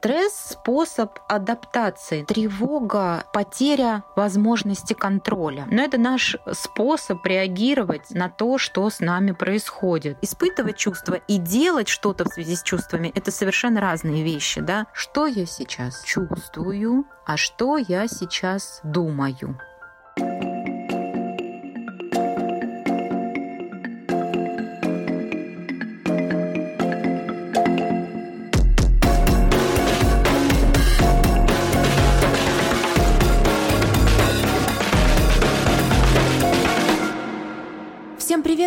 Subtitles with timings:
[0.00, 2.22] Стресс– способ адаптации.
[2.22, 5.66] Тревога– потеря возможности контроля.
[5.72, 10.16] Но это наш способ реагировать на то, что с нами происходит.
[10.22, 14.60] Испытывать чувства и делать что-то в связи с чувствами– это совершенно разные вещи.
[14.60, 14.86] Да?
[14.92, 19.58] Что я сейчас чувствую, а что я сейчас думаю.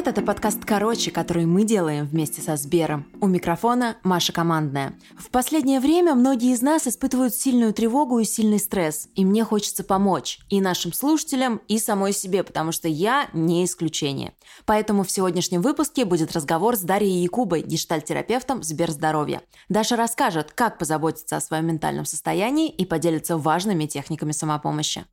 [0.01, 0.17] Привет!
[0.17, 3.05] Это подкаст «Короче», который мы делаем вместе со Сбером.
[3.21, 4.93] У микрофона Маша Командная.
[5.17, 9.83] В последнее время многие из нас испытывают сильную тревогу и сильный стресс, и мне хочется
[9.83, 14.33] помочь и нашим слушателям, и самой себе, потому что я не исключение.
[14.65, 19.41] Поэтому в сегодняшнем выпуске будет разговор с Дарьей Якубой, гештальтерапевтом Сберздоровья.
[19.69, 25.05] Даша расскажет, как позаботиться о своем ментальном состоянии и поделится важными техниками самопомощи.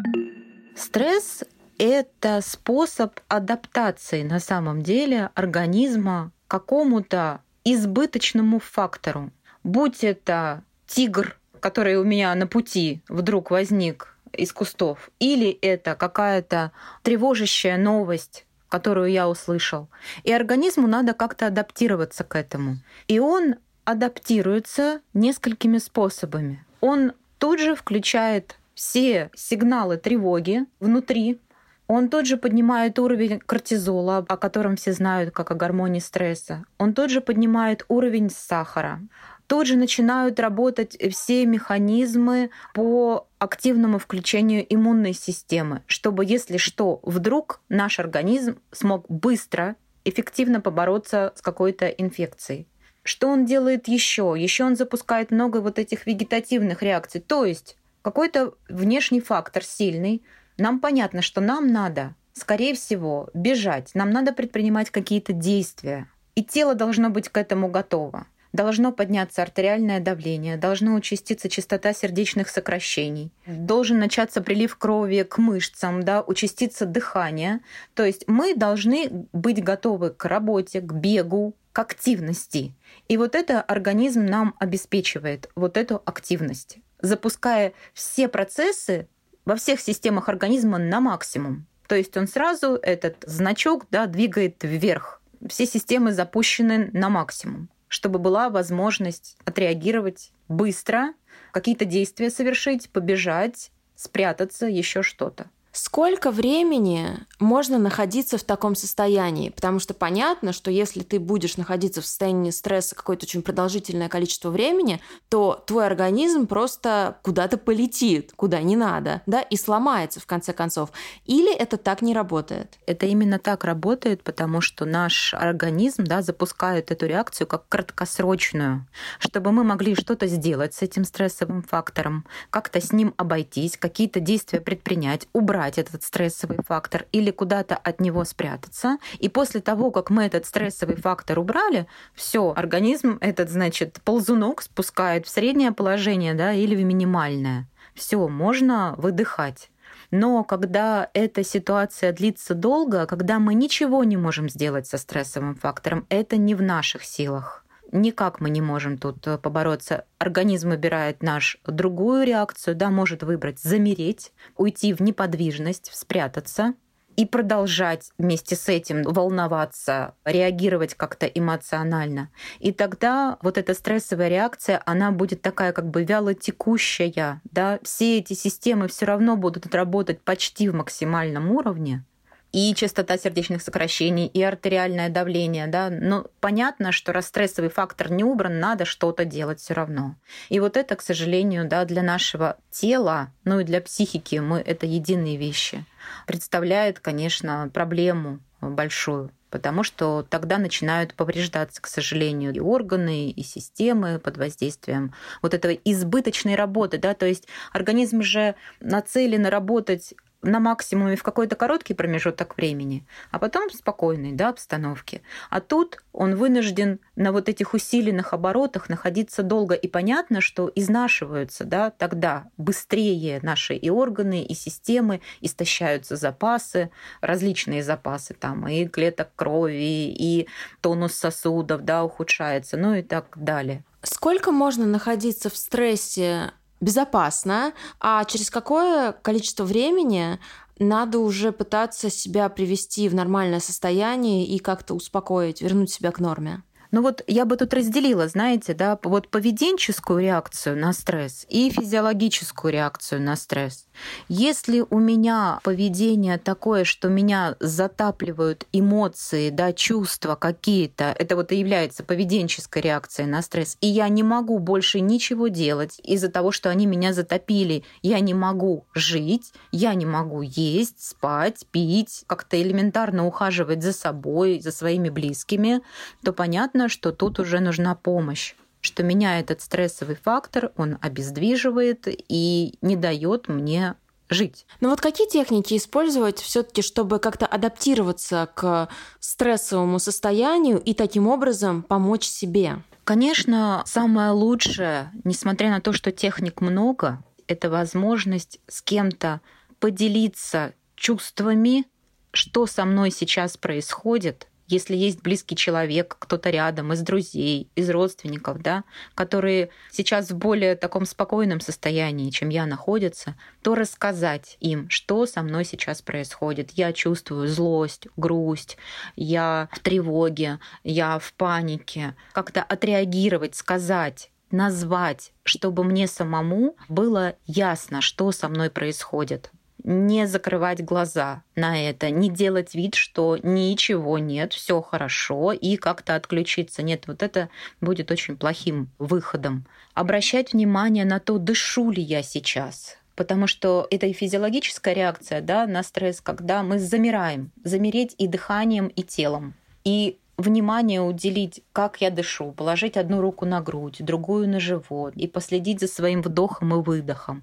[0.76, 1.42] Стресс
[1.78, 9.30] это способ адаптации на самом деле организма к какому-то избыточному фактору.
[9.62, 16.72] Будь это тигр, который у меня на пути вдруг возник из кустов, или это какая-то
[17.02, 19.88] тревожащая новость, которую я услышал.
[20.24, 22.78] И организму надо как-то адаптироваться к этому.
[23.06, 26.64] И он адаптируется несколькими способами.
[26.80, 31.40] Он тут же включает все сигналы тревоги внутри
[31.88, 36.64] он тут же поднимает уровень кортизола, о котором все знают как о гормоне стресса.
[36.76, 39.00] Он тут же поднимает уровень сахара.
[39.46, 47.62] Тут же начинают работать все механизмы по активному включению иммунной системы, чтобы, если что, вдруг
[47.70, 52.68] наш организм смог быстро, эффективно побороться с какой-то инфекцией.
[53.02, 54.34] Что он делает еще?
[54.36, 57.22] Еще он запускает много вот этих вегетативных реакций.
[57.22, 60.22] То есть какой-то внешний фактор сильный
[60.58, 66.08] нам понятно, что нам надо, скорее всего, бежать, нам надо предпринимать какие-то действия.
[66.34, 68.26] И тело должно быть к этому готово.
[68.52, 76.02] Должно подняться артериальное давление, должно участиться частота сердечных сокращений, должен начаться прилив крови к мышцам,
[76.02, 77.60] да, участиться дыхание.
[77.94, 82.74] То есть мы должны быть готовы к работе, к бегу, к активности.
[83.08, 89.08] И вот это организм нам обеспечивает, вот эту активность, запуская все процессы
[89.48, 91.66] во всех системах организма на максимум.
[91.86, 95.22] То есть он сразу этот значок да, двигает вверх.
[95.48, 101.14] Все системы запущены на максимум, чтобы была возможность отреагировать быстро,
[101.52, 105.48] какие-то действия совершить, побежать, спрятаться, еще что-то.
[105.80, 109.50] Сколько времени можно находиться в таком состоянии?
[109.50, 114.50] Потому что понятно, что если ты будешь находиться в состоянии стресса какое-то очень продолжительное количество
[114.50, 120.52] времени, то твой организм просто куда-то полетит, куда не надо, да, и сломается в конце
[120.52, 120.90] концов.
[121.26, 122.76] Или это так не работает?
[122.86, 128.84] Это именно так работает, потому что наш организм да, запускает эту реакцию как краткосрочную,
[129.20, 134.60] чтобы мы могли что-то сделать с этим стрессовым фактором, как-то с ним обойтись, какие-то действия
[134.60, 138.98] предпринять, убрать убрать этот стрессовый фактор или куда-то от него спрятаться.
[139.18, 145.26] И после того, как мы этот стрессовый фактор убрали, все, организм этот, значит, ползунок спускает
[145.26, 147.66] в среднее положение да, или в минимальное.
[147.94, 149.70] Все, можно выдыхать.
[150.10, 156.06] Но когда эта ситуация длится долго, когда мы ничего не можем сделать со стрессовым фактором,
[156.08, 160.04] это не в наших силах никак мы не можем тут э, побороться.
[160.18, 166.74] Организм выбирает наш другую реакцию, да, может выбрать замереть, уйти в неподвижность, спрятаться
[167.18, 172.30] и продолжать вместе с этим волноваться, реагировать как-то эмоционально.
[172.60, 178.18] И тогда вот эта стрессовая реакция, она будет такая как бы вяло текущая, да, все
[178.18, 182.04] эти системы все равно будут работать почти в максимальном уровне,
[182.52, 188.24] и частота сердечных сокращений, и артериальное давление, да, но понятно, что раз стрессовый фактор не
[188.24, 190.16] убран, надо что-то делать все равно.
[190.48, 194.86] И вот это, к сожалению, да, для нашего тела, ну и для психики мы это
[194.86, 195.84] единые вещи,
[196.26, 204.18] представляет, конечно, проблему большую потому что тогда начинают повреждаться, к сожалению, и органы, и системы
[204.18, 211.16] под воздействием вот этого избыточной работы, да, то есть организм же нацелен работать на максимуме
[211.16, 215.22] в какой-то короткий промежуток времени, а потом в спокойной да, обстановке.
[215.50, 219.74] А тут он вынужден на вот этих усиленных оборотах находиться долго.
[219.74, 226.90] И понятно, что изнашиваются да, тогда быстрее наши и органы, и системы, истощаются запасы,
[227.20, 230.48] различные запасы, там и клеток крови, и
[230.80, 233.84] тонус сосудов да, ухудшается, ну и так далее.
[234.02, 240.38] Сколько можно находиться в стрессе безопасно, а через какое количество времени
[240.78, 246.62] надо уже пытаться себя привести в нормальное состояние и как-то успокоить, вернуть себя к норме?
[246.90, 252.72] Ну вот я бы тут разделила, знаете, да, вот поведенческую реакцию на стресс и физиологическую
[252.72, 253.86] реакцию на стресс.
[254.28, 261.56] Если у меня поведение такое, что меня затапливают эмоции, да, чувства какие-то, это вот и
[261.56, 266.70] является поведенческой реакцией на стресс, и я не могу больше ничего делать из-за того, что
[266.70, 273.26] они меня затопили, я не могу жить, я не могу есть, спать, пить, как-то элементарно
[273.26, 275.82] ухаживать за собой, за своими близкими,
[276.22, 282.78] то понятно, что тут уже нужна помощь что меня этот стрессовый фактор, он обездвиживает и
[282.80, 283.96] не дает мне
[284.28, 284.66] жить.
[284.80, 288.88] Но вот какие техники использовать все-таки, чтобы как-то адаптироваться к
[289.20, 292.82] стрессовому состоянию и таким образом помочь себе?
[293.04, 299.40] Конечно, самое лучшее, несмотря на то, что техник много, это возможность с кем-то
[299.80, 301.86] поделиться чувствами,
[302.32, 308.60] что со мной сейчас происходит, если есть близкий человек, кто-то рядом, из друзей, из родственников,
[308.60, 308.84] да,
[309.14, 315.42] которые сейчас в более таком спокойном состоянии, чем я, находятся, то рассказать им, что со
[315.42, 316.72] мной сейчас происходит.
[316.72, 318.76] Я чувствую злость, грусть,
[319.16, 322.14] я в тревоге, я в панике.
[322.32, 329.50] Как-то отреагировать, сказать, назвать, чтобы мне самому было ясно, что со мной происходит
[329.88, 336.14] не закрывать глаза на это, не делать вид, что ничего нет, все хорошо, и как-то
[336.14, 336.82] отключиться.
[336.82, 337.48] Нет, вот это
[337.80, 339.66] будет очень плохим выходом.
[339.94, 345.66] Обращать внимание на то, дышу ли я сейчас, потому что это и физиологическая реакция да,
[345.66, 349.54] на стресс, когда мы замираем, замереть и дыханием, и телом.
[349.84, 355.26] И внимание уделить, как я дышу, положить одну руку на грудь, другую на живот и
[355.26, 357.42] последить за своим вдохом и выдохом,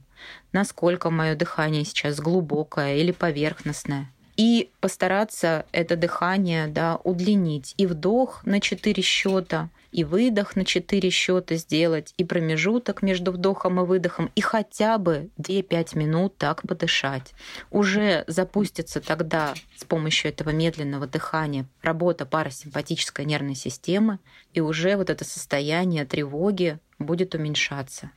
[0.53, 4.09] насколько мое дыхание сейчас глубокое или поверхностное.
[4.38, 7.74] И постараться это дыхание да, удлинить.
[7.78, 13.80] И вдох на 4 счета, и выдох на 4 счета сделать, и промежуток между вдохом
[13.80, 17.34] и выдохом, и хотя бы 2-5 минут так подышать.
[17.72, 24.20] Уже запустится тогда с помощью этого медленного дыхания работа парасимпатической нервной системы,
[24.54, 28.12] и уже вот это состояние тревоги будет уменьшаться.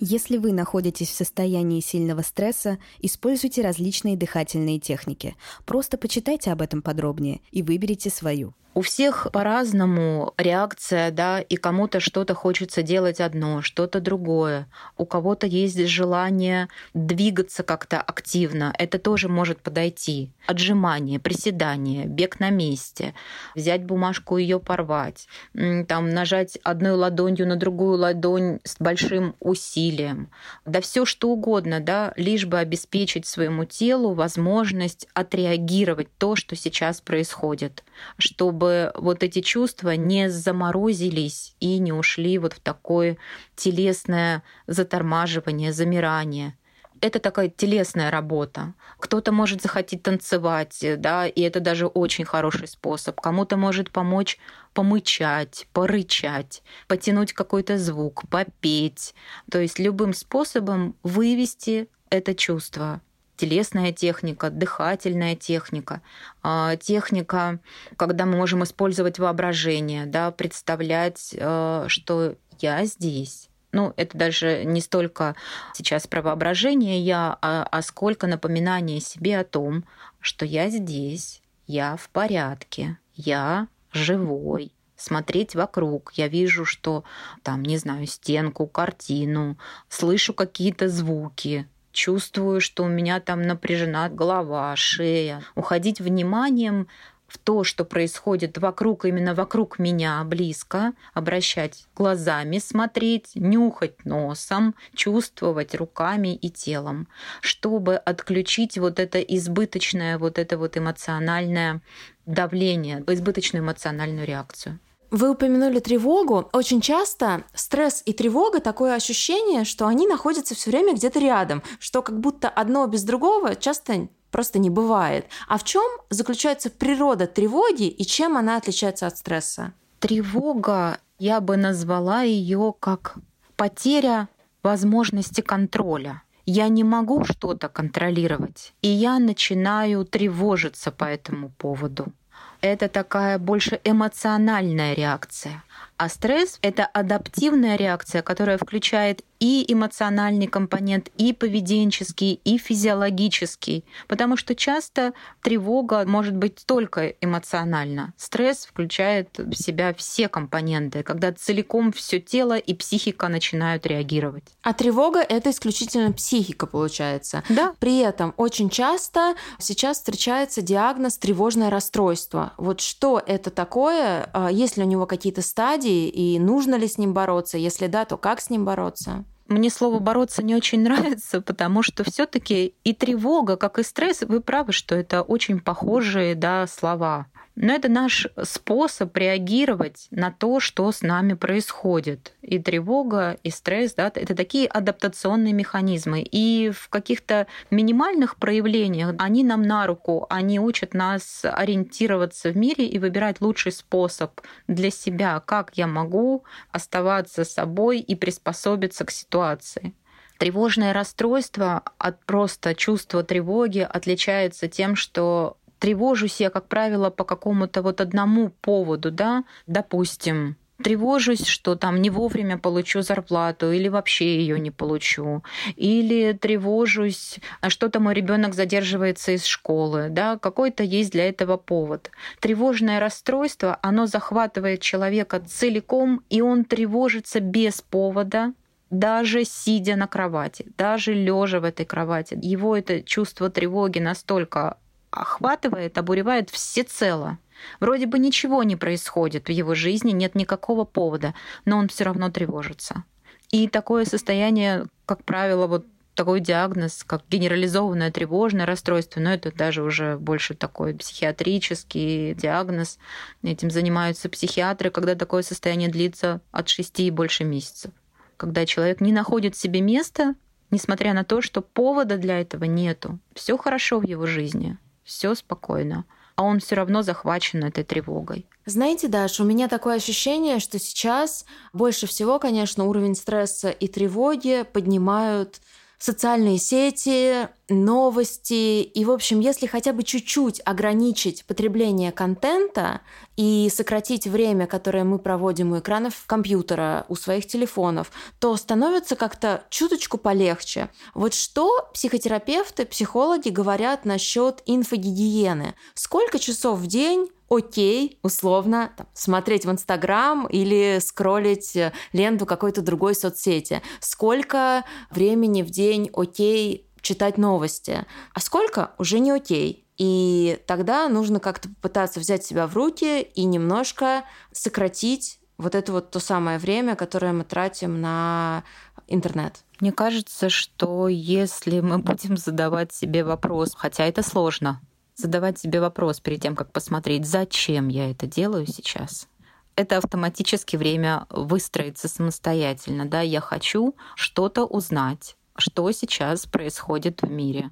[0.00, 5.36] Если вы находитесь в состоянии сильного стресса, используйте различные дыхательные техники.
[5.64, 8.54] Просто почитайте об этом подробнее и выберите свою.
[8.76, 14.68] У всех по-разному реакция, да, и кому-то что-то хочется делать одно, что-то другое.
[14.98, 18.74] У кого-то есть желание двигаться как-то активно.
[18.78, 20.30] Это тоже может подойти.
[20.46, 23.14] Отжимание, приседание, бег на месте,
[23.54, 30.28] взять бумажку и ее порвать, там нажать одной ладонью на другую ладонь с большим усилием.
[30.66, 37.00] Да все что угодно, да, лишь бы обеспечить своему телу возможность отреагировать то, что сейчас
[37.00, 37.82] происходит,
[38.18, 43.16] чтобы чтобы вот эти чувства не заморозились и не ушли вот в такое
[43.54, 46.56] телесное затормаживание, замирание
[47.02, 48.72] это такая телесная работа.
[48.98, 53.20] Кто-то может захотеть танцевать, да, и это даже очень хороший способ.
[53.20, 54.38] Кому-то может помочь
[54.72, 59.14] помычать, порычать, потянуть какой-то звук, попеть.
[59.50, 63.02] То есть любым способом вывести это чувство
[63.36, 66.02] телесная техника, дыхательная техника,
[66.42, 67.60] а, техника,
[67.96, 73.48] когда мы можем использовать воображение, да, представлять, э, что я здесь.
[73.72, 75.36] Ну, это даже не столько
[75.74, 79.84] сейчас про воображение я, а, а сколько напоминание себе о том,
[80.20, 86.12] что я здесь, я в порядке, я живой, смотреть вокруг.
[86.14, 87.04] Я вижу, что
[87.42, 94.76] там, не знаю, стенку, картину, слышу какие-то звуки, чувствую, что у меня там напряжена голова,
[94.76, 95.42] шея.
[95.56, 96.86] Уходить вниманием
[97.26, 105.74] в то, что происходит вокруг, именно вокруг меня, близко, обращать глазами, смотреть, нюхать носом, чувствовать
[105.74, 107.08] руками и телом,
[107.40, 111.80] чтобы отключить вот это избыточное, вот это вот эмоциональное
[112.26, 114.78] давление, избыточную эмоциональную реакцию.
[115.10, 116.48] Вы упомянули тревогу.
[116.52, 122.02] Очень часто стресс и тревога такое ощущение, что они находятся все время где-то рядом, что
[122.02, 125.26] как будто одно без другого часто просто не бывает.
[125.48, 129.72] А в чем заключается природа тревоги и чем она отличается от стресса?
[130.00, 133.16] Тревога, я бы назвала ее как
[133.56, 134.28] потеря
[134.62, 136.22] возможности контроля.
[136.44, 142.12] Я не могу что-то контролировать, и я начинаю тревожиться по этому поводу
[142.60, 145.62] это такая больше эмоциональная реакция.
[145.96, 153.84] А стресс— это адаптивная реакция, которая включает и эмоциональный компонент, и поведенческий, и физиологический.
[154.08, 155.12] Потому что часто
[155.42, 158.14] тревога может быть только эмоциональна.
[158.16, 164.44] Стресс включает в себя все компоненты, когда целиком все тело и психика начинают реагировать.
[164.62, 167.42] А тревога— это исключительно психика, получается.
[167.48, 167.74] Да.
[167.78, 172.52] При этом очень часто сейчас встречается диагноз тревожное расстройство.
[172.56, 174.28] Вот что это такое?
[174.32, 177.58] А есть ли у него какие-то стадии, и нужно ли с ним бороться?
[177.58, 179.24] Если да, то как с ним бороться?
[179.48, 184.40] Мне слово бороться не очень нравится, потому что все-таки и тревога, как и стресс, вы
[184.40, 187.26] правы, что это очень похожие да, слова.
[187.56, 192.34] Но это наш способ реагировать на то, что с нами происходит.
[192.42, 196.20] И тревога, и стресс, да, это такие адаптационные механизмы.
[196.20, 202.86] И в каких-то минимальных проявлениях они нам на руку, они учат нас ориентироваться в мире
[202.86, 209.94] и выбирать лучший способ для себя, как я могу оставаться собой и приспособиться к ситуации.
[210.36, 217.82] Тревожное расстройство от просто чувства тревоги отличается тем, что тревожусь я, как правило, по какому-то
[217.82, 224.60] вот одному поводу, да, допустим, тревожусь, что там не вовремя получу зарплату или вообще ее
[224.60, 225.42] не получу,
[225.76, 232.10] или тревожусь, а что-то мой ребенок задерживается из школы, да, какой-то есть для этого повод.
[232.40, 238.52] Тревожное расстройство, оно захватывает человека целиком, и он тревожится без повода,
[238.90, 242.38] даже сидя на кровати, даже лежа в этой кровати.
[242.40, 244.76] Его это чувство тревоги настолько
[245.10, 247.38] охватывает, обуревает всецело.
[247.80, 251.34] Вроде бы ничего не происходит в его жизни, нет никакого повода,
[251.64, 253.04] но он все равно тревожится.
[253.50, 255.86] И такое состояние, как правило, вот
[256.16, 262.98] такой диагноз, как генерализованное тревожное расстройство, но это даже уже больше такой психиатрический диагноз.
[263.42, 267.92] Этим занимаются психиатры, когда такое состояние длится от 6 и больше месяцев.
[268.36, 270.34] Когда человек не находит себе места,
[270.70, 273.18] несмотря на то, что повода для этого нету.
[273.34, 278.46] Все хорошо в его жизни, все спокойно, а он все равно захвачен этой тревогой.
[278.66, 284.66] Знаете, Даша, у меня такое ощущение, что сейчас больше всего, конечно, уровень стресса и тревоги
[284.70, 285.60] поднимают
[285.98, 288.82] социальные сети, новости.
[288.82, 293.00] И, в общем, если хотя бы чуть-чуть ограничить потребление контента
[293.36, 299.64] и сократить время, которое мы проводим у экранов компьютера, у своих телефонов, то становится как-то
[299.68, 300.90] чуточку полегче.
[301.14, 305.74] Вот что психотерапевты, психологи говорят насчет инфогигиены?
[305.94, 312.82] Сколько часов в день окей, условно, там, смотреть в Инстаграм или скроллить э, ленту какой-то
[312.82, 313.82] другой соцсети.
[314.00, 319.86] Сколько времени в день окей читать новости, а сколько уже не окей.
[319.98, 326.10] И тогда нужно как-то попытаться взять себя в руки и немножко сократить вот это вот
[326.10, 328.62] то самое время, которое мы тратим на
[329.06, 329.64] интернет.
[329.80, 334.80] Мне кажется, что если мы будем задавать себе вопрос, хотя это сложно,
[335.14, 339.28] задавать себе вопрос перед тем, как посмотреть, зачем я это делаю сейчас.
[339.74, 343.06] Это автоматически время выстроится самостоятельно.
[343.06, 343.20] Да?
[343.20, 347.70] Я хочу что-то узнать, что сейчас происходит в мире.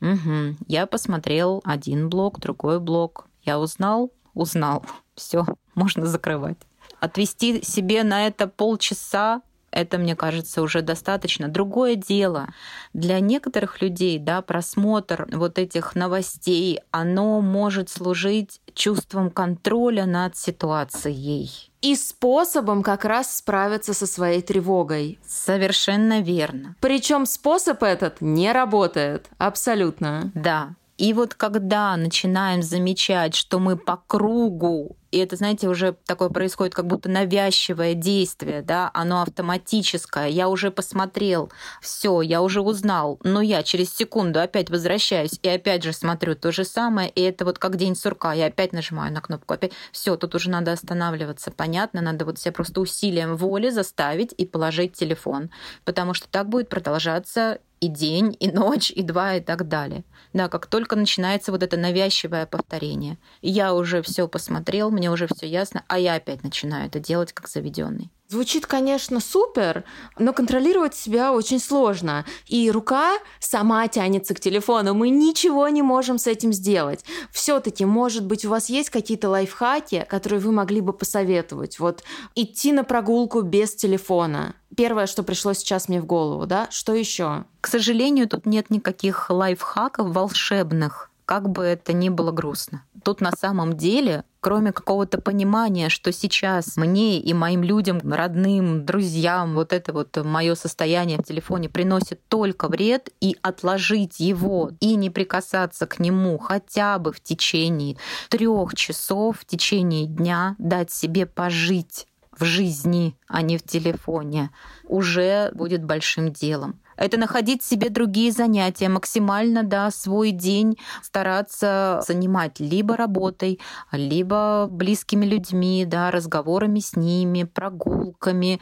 [0.00, 0.56] Угу.
[0.66, 3.26] Я посмотрел один блок, другой блок.
[3.42, 4.84] Я узнал, узнал.
[5.14, 6.58] Все, можно закрывать.
[7.00, 11.48] Отвести себе на это полчаса это, мне кажется, уже достаточно.
[11.48, 12.48] Другое дело,
[12.92, 21.50] для некоторых людей да, просмотр вот этих новостей, оно может служить чувством контроля над ситуацией.
[21.82, 25.18] И способом как раз справиться со своей тревогой.
[25.26, 26.74] Совершенно верно.
[26.80, 29.28] Причем способ этот не работает.
[29.38, 30.30] Абсолютно.
[30.34, 30.74] Да.
[30.96, 36.74] И вот когда начинаем замечать, что мы по кругу и это, знаете, уже такое происходит
[36.74, 40.28] как будто навязчивое действие, да, оно автоматическое.
[40.28, 41.50] Я уже посмотрел,
[41.80, 46.52] все, я уже узнал, но я через секунду опять возвращаюсь и опять же смотрю то
[46.52, 50.16] же самое, и это вот как день сурка, я опять нажимаю на кнопку, опять все,
[50.16, 55.50] тут уже надо останавливаться, понятно, надо вот себя просто усилием воли заставить и положить телефон,
[55.86, 60.04] потому что так будет продолжаться и день, и ночь, и два, и так далее.
[60.32, 63.18] Да, как только начинается вот это навязчивое повторение.
[63.42, 67.48] Я уже все посмотрел, мне уже все ясно, а я опять начинаю это делать как
[67.48, 68.10] заведенный.
[68.28, 69.84] Звучит, конечно, супер,
[70.18, 72.24] но контролировать себя очень сложно.
[72.46, 74.94] И рука сама тянется к телефону.
[74.94, 77.04] Мы ничего не можем с этим сделать.
[77.30, 81.78] Все-таки, может быть, у вас есть какие-то лайфхаки, которые вы могли бы посоветовать?
[81.78, 82.02] Вот
[82.34, 84.56] идти на прогулку без телефона.
[84.76, 86.66] Первое, что пришло сейчас мне в голову, да?
[86.70, 87.44] Что еще?
[87.60, 92.82] К сожалению, тут нет никаких лайфхаков волшебных как бы это ни было грустно.
[93.04, 99.54] Тут на самом деле кроме какого-то понимания, что сейчас мне и моим людям, родным, друзьям,
[99.54, 105.10] вот это вот мое состояние в телефоне приносит только вред, и отложить его и не
[105.10, 107.96] прикасаться к нему хотя бы в течение
[108.28, 114.50] трех часов, в течение дня, дать себе пожить в жизни, а не в телефоне,
[114.84, 122.60] уже будет большим делом это находить себе другие занятия, максимально да, свой день стараться занимать
[122.60, 123.60] либо работой,
[123.92, 128.60] либо близкими людьми, да, разговорами с ними, прогулками,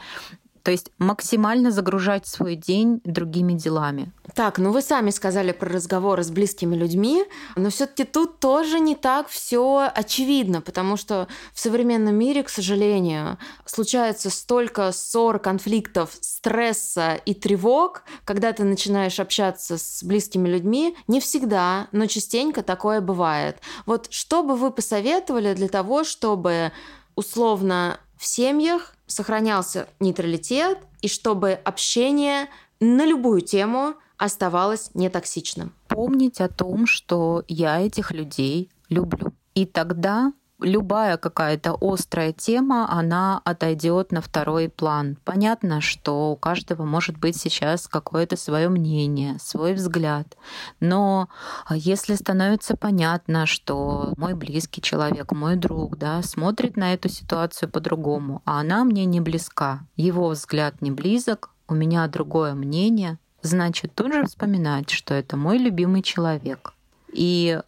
[0.65, 4.11] то есть максимально загружать свой день другими делами.
[4.33, 7.23] Так, ну вы сами сказали про разговоры с близкими людьми,
[7.55, 13.37] но все-таки тут тоже не так все очевидно, потому что в современном мире, к сожалению,
[13.65, 21.19] случается столько ссор, конфликтов, стресса и тревог, когда ты начинаешь общаться с близкими людьми, не
[21.19, 23.57] всегда, но частенько такое бывает.
[23.85, 26.71] Вот что бы вы посоветовали для того, чтобы
[27.15, 35.73] условно в семьях сохранялся нейтралитет и чтобы общение на любую тему оставалось нетоксичным.
[35.87, 39.33] Помнить о том, что я этих людей люблю.
[39.53, 45.17] И тогда любая какая-то острая тема, она отойдет на второй план.
[45.23, 50.37] Понятно, что у каждого может быть сейчас какое-то свое мнение, свой взгляд.
[50.79, 51.29] Но
[51.69, 58.41] если становится понятно, что мой близкий человек, мой друг, да, смотрит на эту ситуацию по-другому,
[58.45, 64.13] а она мне не близка, его взгляд не близок, у меня другое мнение, значит тут
[64.13, 66.73] же вспоминать, что это мой любимый человек.
[67.11, 67.59] И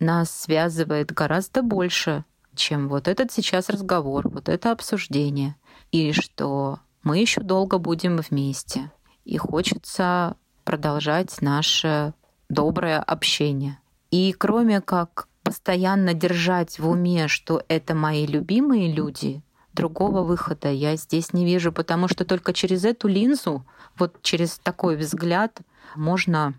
[0.00, 2.24] нас связывает гораздо больше,
[2.56, 5.56] чем вот этот сейчас разговор, вот это обсуждение,
[5.92, 8.90] и что мы еще долго будем вместе.
[9.24, 12.14] И хочется продолжать наше
[12.48, 13.78] доброе общение.
[14.10, 19.42] И кроме как постоянно держать в уме, что это мои любимые люди,
[19.74, 24.96] другого выхода я здесь не вижу, потому что только через эту линзу, вот через такой
[24.96, 25.60] взгляд
[25.94, 26.54] можно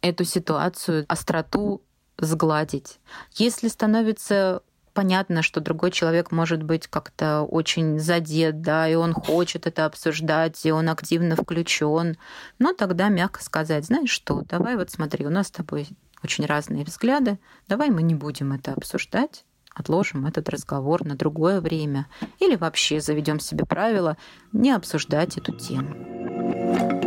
[0.00, 1.82] эту ситуацию, остроту
[2.18, 3.00] сгладить.
[3.34, 4.62] Если становится
[4.98, 10.66] понятно, что другой человек может быть как-то очень задет, да, и он хочет это обсуждать,
[10.66, 12.16] и он активно включен.
[12.58, 15.86] Но тогда мягко сказать, знаешь что, давай вот смотри, у нас с тобой
[16.24, 22.08] очень разные взгляды, давай мы не будем это обсуждать, отложим этот разговор на другое время
[22.40, 24.16] или вообще заведем себе правило
[24.50, 26.97] не обсуждать эту тему.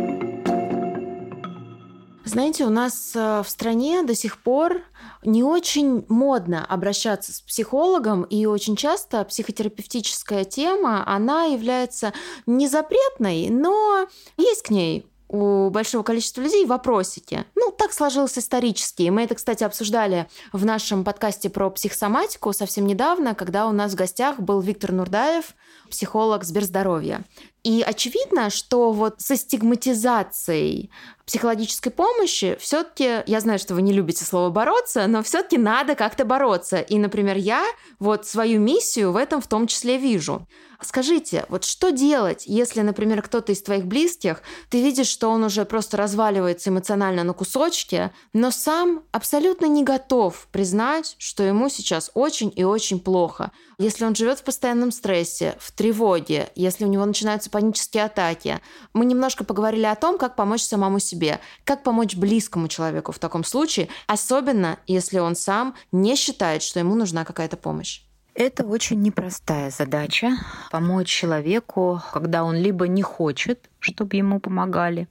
[2.24, 4.82] Знаете, у нас э, в стране до сих пор
[5.24, 12.12] не очень модно обращаться с психологом, и очень часто психотерапевтическая тема, она является
[12.46, 14.06] не запретной, но
[14.36, 17.46] есть к ней у большого количества людей вопросики.
[17.54, 19.08] Ну, так сложилось исторически.
[19.08, 23.96] Мы это, кстати, обсуждали в нашем подкасте про психосоматику совсем недавно, когда у нас в
[23.96, 25.54] гостях был Виктор Нурдаев,
[25.90, 27.24] психолог Сберздоровья.
[27.62, 30.90] И очевидно, что вот со стигматизацией
[31.26, 36.24] психологической помощи все-таки, я знаю, что вы не любите слово бороться, но все-таки надо как-то
[36.24, 36.80] бороться.
[36.80, 37.64] И, например, я
[38.00, 40.46] вот свою миссию в этом в том числе вижу.
[40.82, 45.64] Скажите, вот что делать, если, например, кто-то из твоих близких, ты видишь, что он уже
[45.64, 52.52] просто разваливается эмоционально на кусочки, но сам абсолютно не готов признать, что ему сейчас очень
[52.56, 53.52] и очень плохо.
[53.78, 58.60] Если он живет в постоянном стрессе, в тревоге, если у него начинаются панические атаки.
[58.92, 63.44] Мы немножко поговорили о том, как помочь самому себе, как помочь близкому человеку в таком
[63.44, 68.00] случае, особенно если он сам не считает, что ему нужна какая-то помощь.
[68.34, 70.32] Это очень непростая задача—
[70.70, 75.06] помочь человеку, когда он либо не хочет, чтобы ему помогали,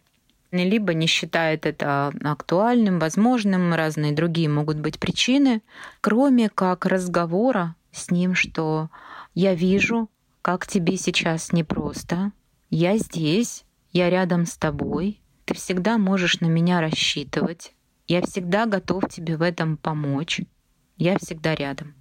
[0.51, 5.61] либо не считает это актуальным, возможным, разные другие могут быть причины,
[6.01, 8.89] кроме как разговора с ним, что
[9.35, 10.09] я вижу,
[10.41, 12.31] как тебе сейчас непросто,
[12.69, 17.73] я здесь, я рядом с тобой, ты всегда можешь на меня рассчитывать,
[18.07, 20.41] я всегда готов тебе в этом помочь,
[20.97, 21.93] я всегда рядом.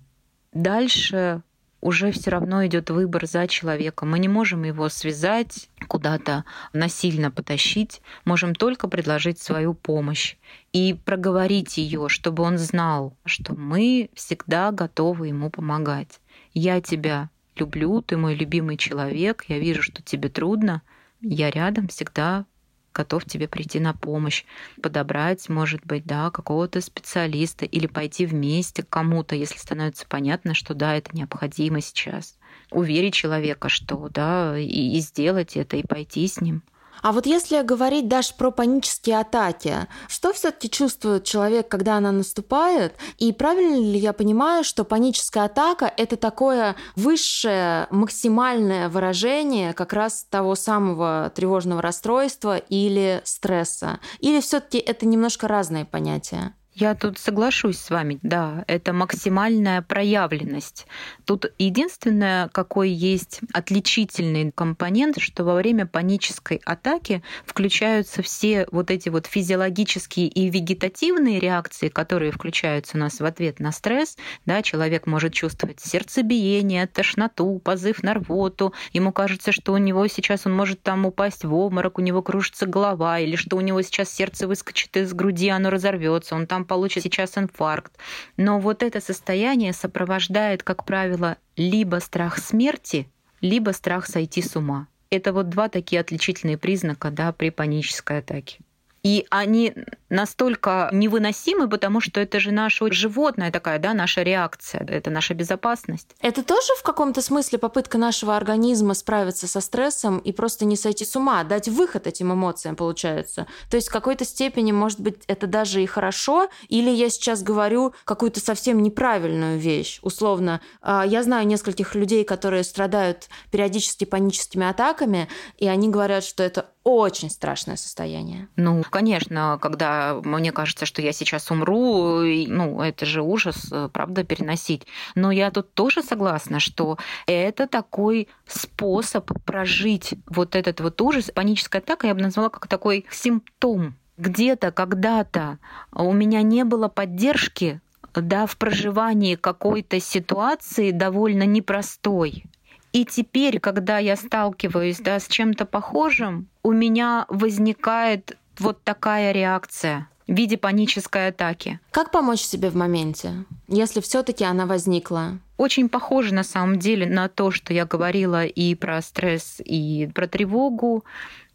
[0.53, 1.42] Дальше
[1.81, 4.11] уже все равно идет выбор за человеком.
[4.11, 10.37] Мы не можем его связать, куда-то насильно потащить, можем только предложить свою помощь
[10.72, 16.20] и проговорить ее, чтобы он знал, что мы всегда готовы ему помогать.
[16.53, 20.83] Я тебя люблю, ты мой любимый человек, я вижу, что тебе трудно,
[21.20, 22.46] я рядом всегда
[22.92, 24.44] готов тебе прийти на помощь,
[24.83, 30.75] подобрать, может быть, да, какого-то специалиста или пойти вместе к кому-то, если становится понятно, что
[30.75, 32.37] да, это необходимо сейчас.
[32.70, 36.62] Уверить человека, что да, и, и сделать это, и пойти с ним.
[37.02, 42.94] А вот если говорить даже про панические атаки, что все-таки чувствует человек, когда она наступает?
[43.18, 50.26] И правильно ли я понимаю, что паническая атака это такое высшее, максимальное выражение как раз
[50.28, 54.00] того самого тревожного расстройства или стресса?
[54.20, 56.54] Или все-таки это немножко разные понятия?
[56.80, 60.86] Я тут соглашусь с вами, да, это максимальная проявленность.
[61.26, 69.10] Тут единственное, какой есть отличительный компонент, что во время панической атаки включаются все вот эти
[69.10, 74.16] вот физиологические и вегетативные реакции, которые включаются у нас в ответ на стресс.
[74.46, 78.72] Да, человек может чувствовать сердцебиение, тошноту, позыв на рвоту.
[78.94, 82.64] Ему кажется, что у него сейчас он может там упасть в обморок, у него кружится
[82.64, 87.02] голова, или что у него сейчас сердце выскочит из груди, оно разорвется, он там получит
[87.02, 87.98] сейчас инфаркт.
[88.37, 93.09] Но вот это состояние сопровождает, как правило, либо страх смерти,
[93.40, 94.87] либо страх сойти с ума.
[95.11, 98.61] Это вот два такие отличительные признака да, при панической атаке.
[99.02, 99.74] И они
[100.10, 106.08] настолько невыносимы, потому что это же наша животная такая, да, наша реакция, это наша безопасность.
[106.20, 111.04] Это тоже в каком-то смысле попытка нашего организма справиться со стрессом и просто не сойти
[111.04, 113.46] с ума, дать выход этим эмоциям, получается.
[113.70, 117.94] То есть в какой-то степени, может быть, это даже и хорошо, или я сейчас говорю
[118.04, 120.00] какую-то совсем неправильную вещь.
[120.02, 126.42] Условно, а, я знаю нескольких людей, которые страдают периодически паническими атаками, и они говорят, что
[126.42, 128.48] это очень страшное состояние.
[128.56, 134.24] Ну, конечно, когда мне кажется, что я сейчас умру, ну, это же ужас, э, правда,
[134.24, 134.86] переносить.
[135.14, 141.30] Но я тут тоже согласна, что это такой способ прожить вот этот вот ужас.
[141.34, 143.96] Паническая атака я бы назвала как такой симптом.
[144.16, 145.58] Где-то, когда-то
[145.92, 147.80] у меня не было поддержки
[148.14, 152.44] да, в проживании какой-то ситуации довольно непростой.
[152.92, 160.09] И теперь, когда я сталкиваюсь да, с чем-то похожим, у меня возникает вот такая реакция
[160.26, 161.81] в виде панической атаки.
[161.90, 165.38] Как помочь себе в моменте, если все-таки она возникла?
[165.57, 170.26] Очень похоже на самом деле на то, что я говорила и про стресс, и про
[170.26, 171.05] тревогу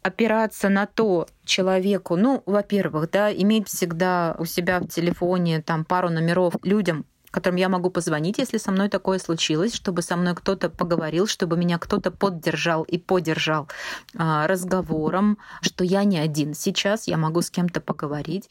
[0.02, 6.10] опираться на то человеку, ну, во-первых, да, иметь всегда у себя в телефоне там пару
[6.10, 7.04] номеров людям,
[7.36, 11.58] которым я могу позвонить, если со мной такое случилось, чтобы со мной кто-то поговорил, чтобы
[11.58, 13.68] меня кто-то поддержал и поддержал
[14.16, 18.48] а, разговором, что я не один сейчас, я могу с кем-то поговорить.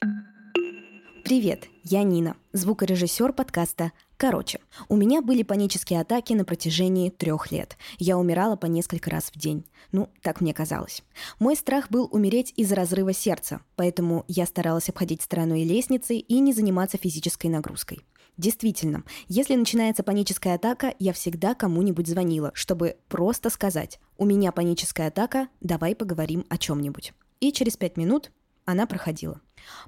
[1.23, 7.77] Привет, я Нина, звукорежиссер подкаста Короче, у меня были панические атаки на протяжении трех лет.
[7.97, 9.65] Я умирала по несколько раз в день.
[9.91, 11.03] Ну, так мне казалось.
[11.37, 16.53] Мой страх был умереть из-за разрыва сердца, поэтому я старалась обходить стороной лестницы и не
[16.53, 18.05] заниматься физической нагрузкой.
[18.37, 25.07] Действительно, если начинается паническая атака, я всегда кому-нибудь звонила, чтобы просто сказать «У меня паническая
[25.07, 27.13] атака, давай поговорим о чем-нибудь».
[27.39, 28.31] И через пять минут
[28.65, 29.39] она проходила.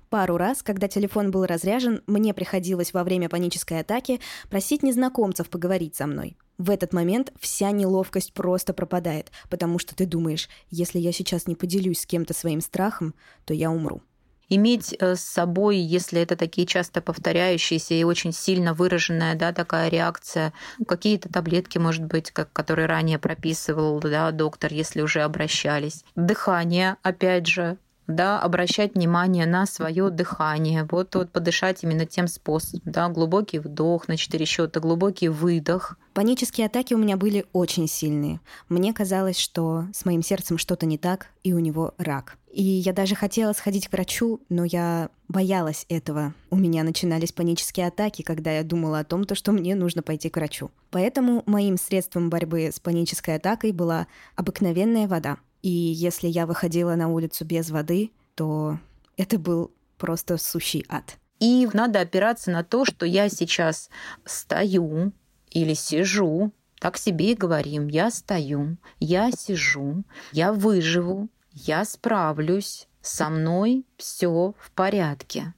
[0.09, 5.95] Пару раз, когда телефон был разряжен, мне приходилось во время панической атаки просить незнакомцев поговорить
[5.95, 6.37] со мной.
[6.57, 11.55] В этот момент вся неловкость просто пропадает, потому что ты думаешь, если я сейчас не
[11.55, 13.13] поделюсь с кем-то своим страхом,
[13.45, 14.01] то я умру
[14.49, 19.89] иметь э, с собой, если это такие часто повторяющиеся и очень сильно выраженная да, такая
[19.89, 26.03] реакция, ну, какие-то таблетки, может быть, как, которые ранее прописывал да, доктор, если уже обращались.
[26.15, 30.87] Дыхание, опять же, да, обращать внимание на свое дыхание.
[30.89, 32.81] Вот, вот подышать именно тем способом.
[32.85, 35.97] Да, глубокий вдох на 4 счета, глубокий выдох.
[36.13, 38.39] Панические атаки у меня были очень сильные.
[38.69, 42.37] Мне казалось, что с моим сердцем что-то не так, и у него рак.
[42.51, 46.33] И я даже хотела сходить к врачу, но я боялась этого.
[46.49, 50.29] У меня начинались панические атаки, когда я думала о том, то, что мне нужно пойти
[50.29, 50.71] к врачу.
[50.89, 55.37] Поэтому моим средством борьбы с панической атакой была обыкновенная вода.
[55.61, 58.79] И если я выходила на улицу без воды, то
[59.17, 61.17] это был просто сущий ад.
[61.39, 63.89] И надо опираться на то, что я сейчас
[64.25, 65.11] стою
[65.49, 73.29] или сижу, так себе и говорим, я стою, я сижу, я выживу, я справлюсь, со
[73.29, 75.53] мной все в порядке.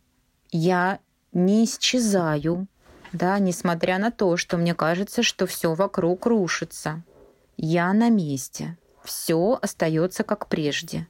[0.51, 0.99] Я
[1.33, 2.67] не исчезаю,
[3.11, 7.03] да, несмотря на то, что мне кажется, что все вокруг рушится.
[7.57, 8.77] Я на месте
[9.09, 11.07] все остается как прежде.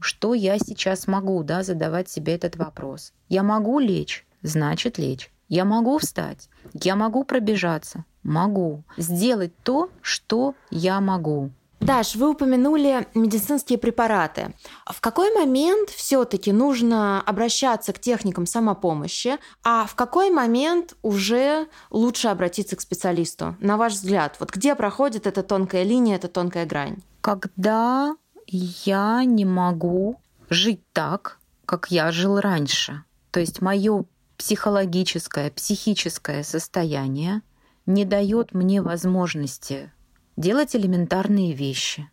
[0.00, 3.12] Что я сейчас могу, да, задавать себе этот вопрос?
[3.28, 5.30] Я могу лечь, значит лечь.
[5.48, 8.82] Я могу встать, я могу пробежаться, могу.
[8.96, 11.50] Сделать то, что я могу.
[11.78, 14.54] Даш, вы упомянули медицинские препараты.
[14.90, 22.26] В какой момент все-таки нужно обращаться к техникам самопомощи, а в какой момент уже лучше
[22.28, 23.54] обратиться к специалисту?
[23.60, 26.96] На ваш взгляд, вот где проходит эта тонкая линия, эта тонкая грань?
[27.26, 33.02] Когда я не могу жить так, как я жил раньше.
[33.32, 34.04] То есть мое
[34.36, 37.42] психологическое, психическое состояние
[37.84, 39.92] не дает мне возможности
[40.36, 42.08] делать элементарные вещи.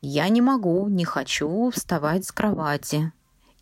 [0.00, 3.12] Я не могу, не хочу вставать с кровати.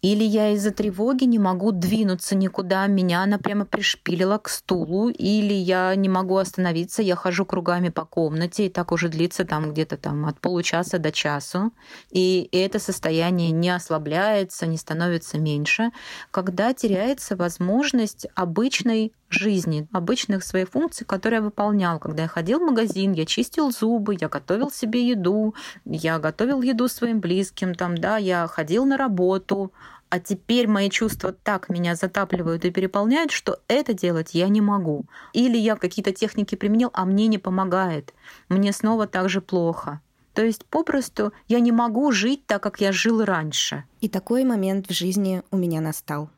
[0.05, 5.55] Или я из-за тревоги не могу двинуться никуда, меня она прямо пришпилила к стулу, или
[5.55, 9.97] я не могу остановиться, я хожу кругами по комнате, и так уже длится там где-то
[9.97, 11.73] там от получаса до часу.
[12.11, 15.91] И это состояние не ослабляется, не становится меньше,
[16.31, 21.99] когда теряется возможность обычной жизни, обычных своих функций, которые я выполнял.
[21.99, 26.89] Когда я ходил в магазин, я чистил зубы, я готовил себе еду, я готовил еду
[26.89, 29.73] своим близким, там, да, я ходил на работу,
[30.15, 35.07] а теперь мои чувства так меня затапливают и переполняют, что это делать я не могу.
[35.33, 38.15] Или я какие-то техники применил, а мне не помогает.
[38.49, 40.01] Мне снова так же плохо.
[40.33, 43.87] То есть попросту я не могу жить так, как я жил раньше.
[44.01, 46.31] И такой момент в жизни у меня настал.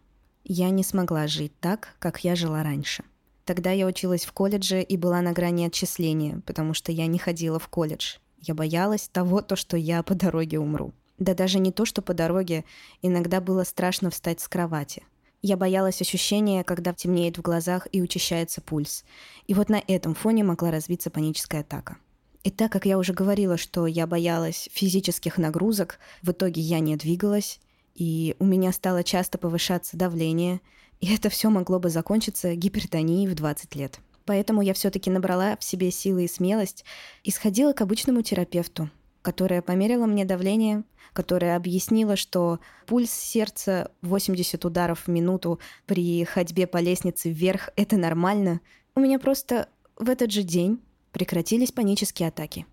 [0.43, 3.05] Я не смогла жить так, как я жила раньше.
[3.45, 7.59] Тогда я училась в колледже и была на грани отчисления, потому что я не ходила
[7.59, 8.17] в колледж.
[8.41, 10.95] Я боялась того, то, что я по дороге умру.
[11.19, 12.65] Да даже не то, что по дороге,
[13.03, 15.05] иногда было страшно встать с кровати.
[15.43, 19.05] Я боялась ощущения, когда темнеет в глазах и учащается пульс.
[19.47, 21.99] И вот на этом фоне могла развиться паническая атака.
[22.43, 26.97] И так как я уже говорила, что я боялась физических нагрузок, в итоге я не
[26.97, 27.61] двигалась,
[27.95, 30.61] и у меня стало часто повышаться давление,
[31.01, 34.01] и это все могло бы закончиться гипертонией в 20 лет.
[34.25, 36.85] Поэтому я все-таки набрала в себе силы и смелость
[37.23, 38.91] и сходила к обычному терапевту,
[39.27, 46.69] которая померила мне давление, которая объяснила, что пульс сердца 80 ударов в минуту при ходьбе
[46.69, 48.61] по лестнице вверх— это нормально.
[48.95, 52.67] У меня просто в этот же день прекратились панические атаки.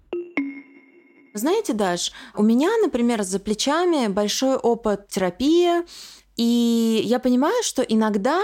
[1.34, 5.82] Знаете, Даш, у меня, например, за плечами большой опыт терапии,
[6.38, 8.40] и я понимаю, что иногда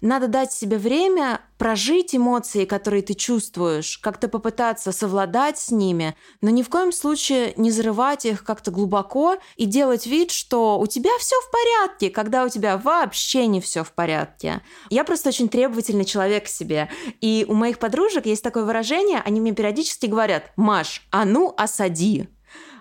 [0.00, 6.50] надо дать себе время прожить эмоции, которые ты чувствуешь, как-то попытаться совладать с ними, но
[6.50, 11.10] ни в коем случае не зарывать их как-то глубоко и делать вид, что у тебя
[11.18, 14.62] все в порядке, когда у тебя вообще не все в порядке.
[14.88, 16.88] Я просто очень требовательный человек к себе.
[17.20, 22.28] И у моих подружек есть такое выражение, они мне периодически говорят, Маш, а ну осади.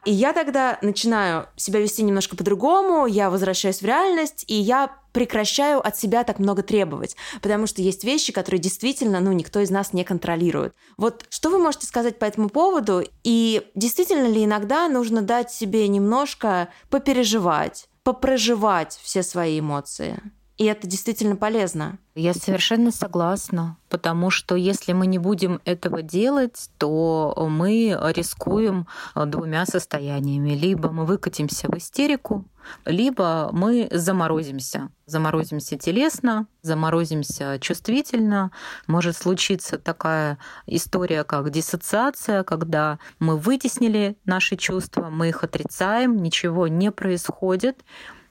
[0.06, 5.80] И я тогда начинаю себя вести немножко по-другому, я возвращаюсь в реальность, и я прекращаю
[5.80, 9.91] от себя так много требовать, потому что есть вещи, которые действительно, ну, никто из нас
[9.91, 10.75] не контролирует.
[10.95, 13.03] Вот что вы можете сказать по этому поводу?
[13.23, 20.21] И действительно ли иногда нужно дать себе немножко попереживать, попроживать все свои эмоции?
[20.57, 21.99] И это действительно полезно.
[22.15, 29.67] Я совершенно согласна, потому что если мы не будем этого делать, то мы рискуем двумя
[29.67, 30.55] состояниями.
[30.55, 32.43] Либо мы выкатимся в истерику,
[32.85, 34.89] либо мы заморозимся.
[35.05, 38.51] Заморозимся телесно, заморозимся чувствительно.
[38.87, 46.67] Может случиться такая история, как диссоциация, когда мы вытеснили наши чувства, мы их отрицаем, ничего
[46.67, 47.83] не происходит.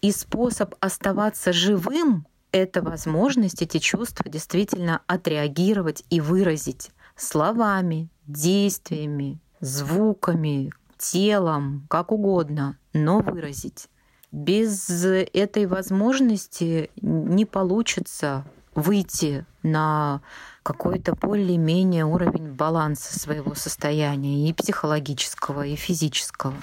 [0.06, 10.70] И способ оставаться живым— это возможность эти чувства действительно отреагировать и выразить словами, действиями, звуками,
[10.96, 13.88] телом, как угодно, но выразить.
[14.30, 18.44] Без этой возможности не получится
[18.76, 20.22] выйти на
[20.62, 26.54] какой-то более-менее уровень баланса своего состояния и психологического, и физического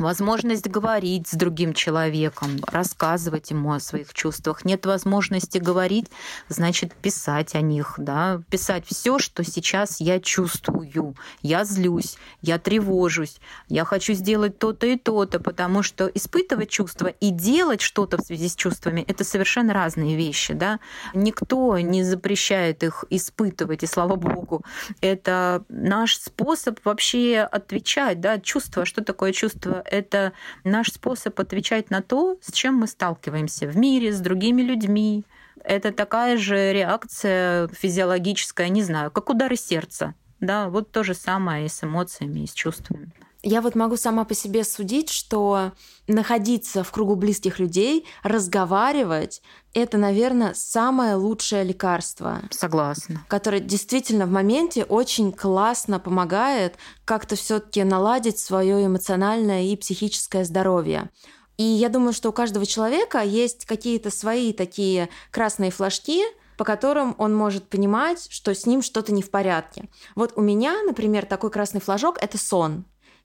[0.00, 4.64] возможность говорить с другим человеком, рассказывать ему о своих чувствах.
[4.64, 6.06] Нет возможности говорить,
[6.48, 11.14] значит писать о них, да, писать все, что сейчас я чувствую.
[11.42, 17.30] Я злюсь, я тревожусь, я хочу сделать то-то и то-то, потому что испытывать чувства и
[17.30, 20.80] делать что-то в связи с чувствами это совершенно разные вещи, да.
[21.14, 24.64] Никто не запрещает их испытывать, и слава богу,
[25.00, 30.32] это наш способ вообще отвечать, да, чувство, что такое чувство это
[30.64, 35.24] наш способ отвечать на то, с чем мы сталкиваемся в мире, с другими людьми.
[35.62, 40.14] Это такая же реакция физиологическая, не знаю, как удары сердца.
[40.40, 43.12] Да, вот то же самое и с эмоциями, и с чувствами.
[43.42, 45.72] Я вот могу сама по себе судить, что
[46.06, 49.40] находиться в кругу близких людей, разговаривать,
[49.72, 52.42] это, наверное, самое лучшее лекарство.
[52.50, 53.24] Согласна.
[53.28, 61.10] Которое действительно в моменте очень классно помогает как-то все-таки наладить свое эмоциональное и психическое здоровье.
[61.56, 66.22] И я думаю, что у каждого человека есть какие-то свои такие красные флажки,
[66.56, 69.88] по которым он может понимать, что с ним что-то не в порядке.
[70.14, 72.84] Вот у меня, например, такой красный флажок— это сон.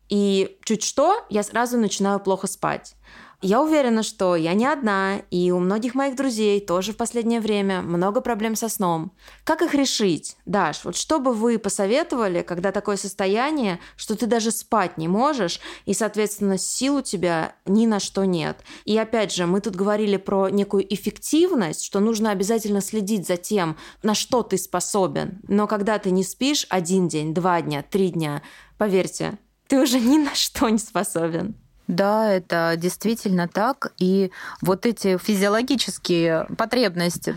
[0.09, 2.95] И чуть что, я сразу начинаю плохо спать.
[3.41, 7.81] Я уверена, что я не одна, и у многих моих друзей тоже в последнее время
[7.81, 9.11] много проблем со сном.
[9.43, 10.37] Как их решить?
[10.45, 15.59] Даш, вот что бы вы посоветовали, когда такое состояние, что ты даже спать не можешь,
[15.85, 18.59] и, соответственно, сил у тебя ни на что нет?
[18.85, 23.77] И опять же, мы тут говорили про некую эффективность, что нужно обязательно следить за тем,
[24.01, 25.41] на что ты способен.
[25.47, 28.41] Но когда ты не спишь один день, два дня, три дня,
[28.77, 31.55] поверьте, ты уже ни на что не способен.
[31.87, 33.93] Да, это действительно так.
[33.99, 37.35] И вот эти физиологические потребности,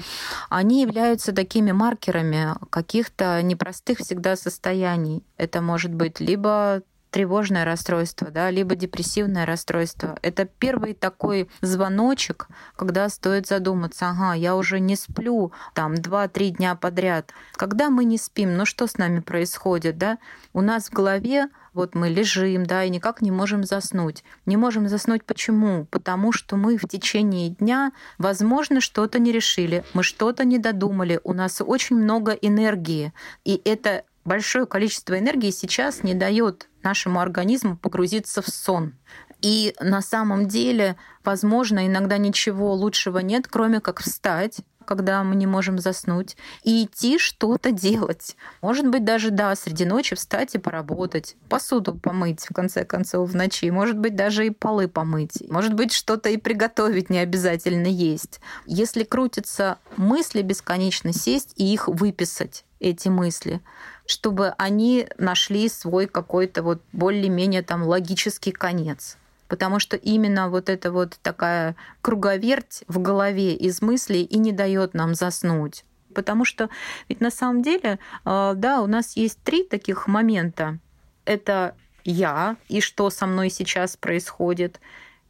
[0.48, 5.22] они являются такими маркерами каких-то непростых всегда состояний.
[5.36, 10.18] Это может быть либо тревожное расстройство, да, либо депрессивное расстройство.
[10.22, 16.74] Это первый такой звоночек, когда стоит задуматься, ага, я уже не сплю там 2-3 дня
[16.74, 17.32] подряд.
[17.52, 20.18] Когда мы не спим, ну что с нами происходит, да?
[20.52, 24.24] У нас в голове вот мы лежим, да, и никак не можем заснуть.
[24.46, 25.86] Не можем заснуть почему?
[25.86, 31.32] Потому что мы в течение дня, возможно, что-то не решили, мы что-то не додумали, у
[31.32, 33.12] нас очень много энергии,
[33.44, 38.94] и это большое количество энергии сейчас не дает нашему организму погрузиться в сон.
[39.40, 45.46] И на самом деле, возможно, иногда ничего лучшего нет, кроме как встать, когда мы не
[45.46, 48.36] можем заснуть, и идти что-то делать.
[48.62, 53.36] Может быть, даже, да, среди ночи встать и поработать, посуду помыть, в конце концов, в
[53.36, 58.40] ночи, может быть, даже и полы помыть, может быть, что-то и приготовить не обязательно есть.
[58.64, 63.60] Если крутятся мысли бесконечно, сесть и их выписать, эти мысли,
[64.06, 70.92] чтобы они нашли свой какой-то вот более-менее там логический конец потому что именно вот эта
[70.92, 75.84] вот такая круговерть в голове из мыслей и не дает нам заснуть.
[76.14, 76.68] Потому что
[77.08, 80.78] ведь на самом деле, э, да, у нас есть три таких момента.
[81.24, 84.80] Это я и что со мной сейчас происходит.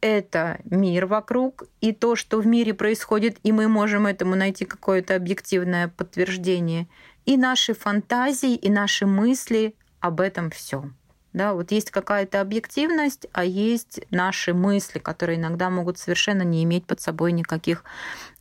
[0.01, 5.15] Это мир вокруг и то, что в мире происходит, и мы можем этому найти какое-то
[5.15, 6.87] объективное подтверждение.
[7.25, 10.95] И наши фантазии, и наши мысли об этом всем.
[11.33, 16.85] Да, вот есть какая-то объективность, а есть наши мысли, которые иногда могут совершенно не иметь
[16.85, 17.83] под собой никаких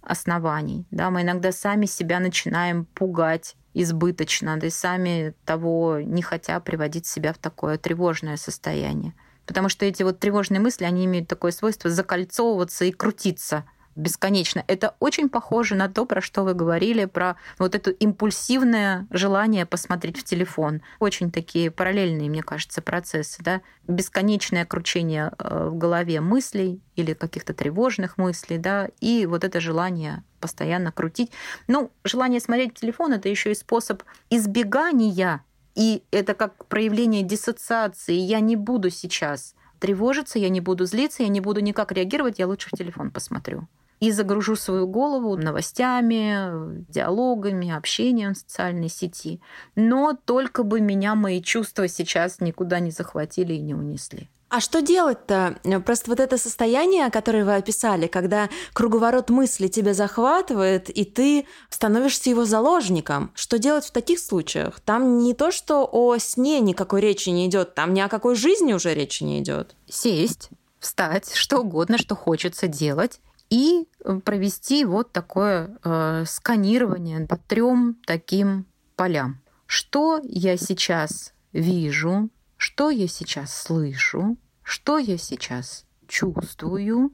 [0.01, 0.87] оснований.
[0.91, 7.07] Да, мы иногда сами себя начинаем пугать избыточно, да и сами того не хотя приводить
[7.07, 9.13] себя в такое тревожное состояние.
[9.45, 13.65] Потому что эти вот тревожные мысли, они имеют такое свойство закольцовываться и крутиться–
[13.99, 14.65] бесконечно.
[14.67, 20.19] Это очень похоже на то, про что вы говорили, про вот это импульсивное желание посмотреть
[20.19, 20.81] в телефон.
[21.01, 23.43] Очень такие параллельные, мне кажется, процессы.
[23.43, 23.61] Да?
[23.87, 30.25] Бесконечное кручение э, в голове мыслей или каких-то тревожных мыслей, да, и вот это желание
[30.41, 31.31] постоянно крутить.
[31.69, 38.15] Ну, желание смотреть в телефон— это еще и способ избегания и это как проявление диссоциации.
[38.15, 42.49] Я не буду сейчас тревожиться, я не буду злиться, я не буду никак реагировать, я
[42.49, 43.69] лучше в телефон посмотрю
[44.01, 49.41] и загружу свою голову новостями, диалогами, общением в социальной сети.
[49.75, 54.29] Но только бы меня мои чувства сейчас никуда не захватили и не унесли.
[54.51, 55.59] А что делать-то?
[55.85, 62.31] Просто вот это состояние, которое вы описали, когда круговорот мысли тебя захватывает, и ты становишься
[62.31, 63.31] его заложником.
[63.35, 64.81] Что делать в таких случаях?
[64.81, 68.73] Там не то, что о сне никакой речи не идет, там ни о какой жизни
[68.73, 69.77] уже речи не идет.
[69.87, 70.49] Сесть,
[70.81, 77.97] встать, что угодно, что хочется делать, и э, провести вот такое э, сканирование по трем
[78.07, 79.41] таким полям.
[79.67, 87.13] Что я сейчас вижу, что я сейчас слышу, что я сейчас чувствую,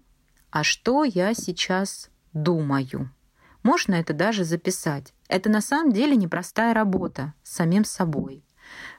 [0.51, 3.11] а что я сейчас думаю.
[3.63, 5.15] Можно это даже записать.
[5.29, 8.45] Это на самом деле непростая работа с самим собой.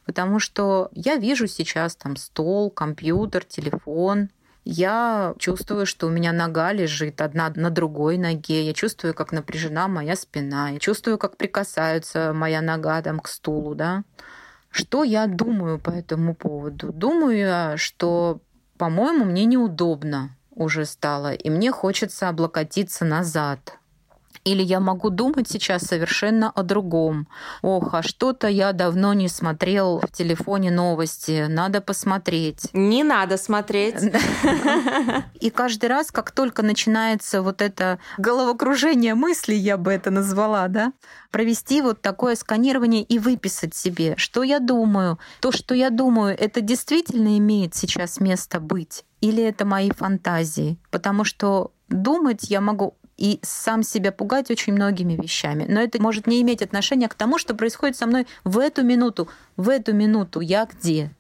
[0.06, 4.30] Потому что я вижу сейчас там стол, компьютер, телефон,
[4.66, 8.66] я чувствую, что у меня нога лежит одна на другой ноге.
[8.66, 10.70] Я чувствую, как напряжена моя спина.
[10.70, 14.04] Я чувствую, как прикасается моя нога там к стулу, да.
[14.72, 16.92] Что я думаю по этому поводу?
[16.92, 18.42] Думаю что,
[18.78, 23.78] по-моему, мне неудобно уже стало, и мне хочется облокотиться назад.
[24.46, 27.28] Или я могу думать сейчас совершенно о другом.
[27.64, 31.48] Ох, а что-то я давно не смотрел в телефоне новости.
[31.50, 32.70] Надо посмотреть.
[32.72, 33.96] Не надо смотреть.
[35.40, 40.94] И каждый раз, как только начинается вот это головокружение мыслей, я бы это назвала, да,
[41.32, 45.18] провести вот такое сканирование и выписать себе, что я думаю.
[45.42, 49.06] То, что я думаю, это действительно имеет сейчас место быть?
[49.22, 50.78] Или это мои фантазии?
[50.92, 55.66] Потому что думать я могу и сам себя пугать очень многими вещами.
[55.68, 59.30] Но это может не иметь отношения к тому, что происходит со мной в эту минуту.
[59.56, 61.12] В эту минуту я где?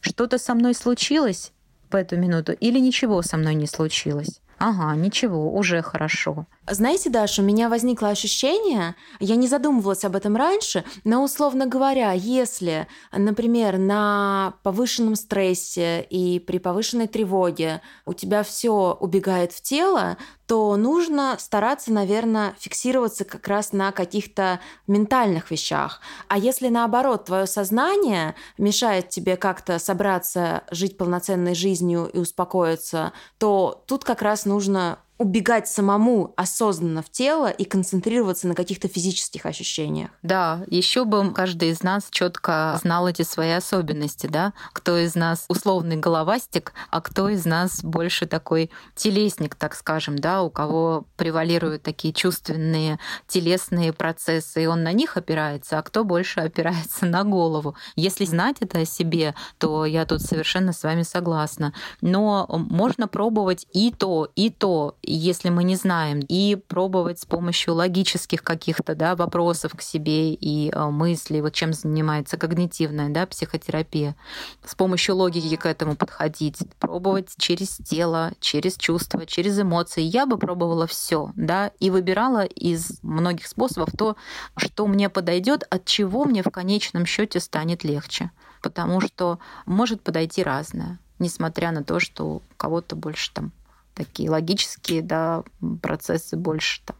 [0.00, 1.52] что-то со мной случилось
[1.90, 4.40] в эту минуту или ничего со мной не случилось.
[4.58, 6.46] Ага, ничего, уже хорошо.
[6.70, 12.12] Знаете, Даша, у меня возникло ощущение, я не задумывалась об этом раньше, но условно говоря,
[12.12, 20.16] если, например, на повышенном стрессе и при повышенной тревоге у тебя все убегает в тело,
[20.46, 26.00] то нужно стараться, наверное, фиксироваться как раз на каких-то ментальных вещах.
[26.28, 33.82] А если наоборот, твое сознание мешает тебе как-то собраться, жить полноценной жизнью и успокоиться, то
[33.86, 40.08] тут как раз нужно убегать самому осознанно в тело и концентрироваться на каких-то физических ощущениях.
[40.22, 45.44] Да, еще бы каждый из нас четко знал эти свои особенности, да, кто из нас
[45.48, 51.82] условный головастик, а кто из нас больше такой телесник, так скажем, да, у кого превалируют
[51.82, 57.76] такие чувственные телесные процессы, и он на них опирается, а кто больше опирается на голову.
[57.94, 61.74] Если знать это о себе, то я тут совершенно с вами согласна.
[62.00, 67.74] Но можно пробовать и то, и то, если мы не знаем, и пробовать с помощью
[67.74, 74.16] логических каких-то да, вопросов к себе и э, мыслей, вот чем занимается когнитивная да, психотерапия,
[74.64, 80.02] с помощью логики к этому подходить, пробовать через тело, через чувства, через эмоции.
[80.02, 84.16] Я бы пробовала все, да, и выбирала из многих способов то,
[84.56, 88.30] что мне подойдет, от чего мне в конечном счете станет легче.
[88.62, 93.52] Потому что может подойти разное, несмотря на то, что кого-то больше там
[93.94, 95.44] такие логические да,
[95.82, 96.96] процессы больше там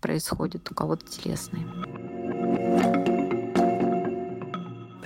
[0.00, 1.66] происходят, у кого-то телесные.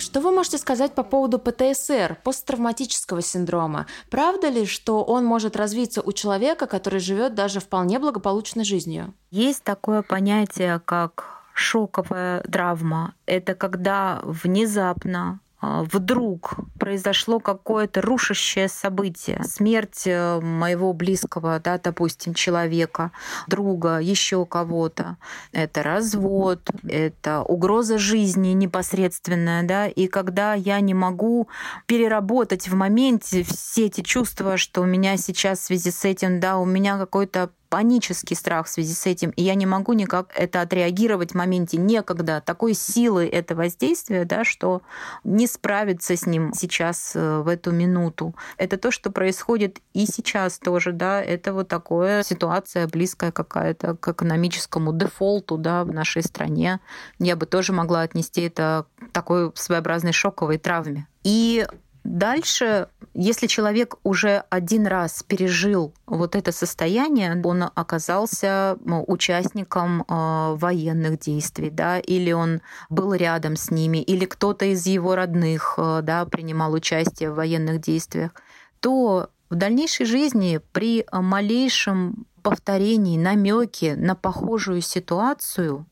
[0.02, 3.86] Что вы можете сказать по поводу ПТСР, посттравматического синдрома?
[4.10, 9.14] Правда ли, что он может развиться у человека, который живет даже вполне благополучной жизнью?
[9.30, 13.14] Есть такое понятие, как шоковая травма.
[13.26, 23.12] Это когда внезапно вдруг произошло какое-то рушащее событие, смерть э, моего близкого, да, допустим, человека,
[23.46, 25.18] друга, еще кого-то,
[25.52, 31.48] это развод, это угроза жизни непосредственная, да, и когда я не могу
[31.86, 36.58] переработать в моменте все эти чувства, что у меня сейчас в связи с этим, да,
[36.58, 40.60] у меня какой-то панический страх в связи с этим, и я не могу никак это
[40.60, 42.42] отреагировать в моменте некогда.
[42.44, 44.82] Такой силы это воздействие, да, что
[45.24, 48.34] не справиться с ним сейчас э, в эту минуту.
[48.58, 54.06] Это то, что происходит и сейчас тоже, да, это вот такая ситуация близкая какая-то к
[54.06, 56.78] экономическому дефолту, да, в нашей стране.
[57.18, 61.06] Я бы тоже могла отнести это к такой своеобразной шоковой травме.
[61.24, 61.66] И
[62.04, 68.76] Дальше, если человек уже один раз пережил вот это состояние, он оказался
[69.06, 75.14] участником э, военных действий, да, или он был рядом с ними, или кто-то из его
[75.14, 78.32] родных э, да, принимал участие в военных действиях,
[78.80, 85.86] то в дальнейшей жизни при малейшем повторении, намеке на похожую ситуацию,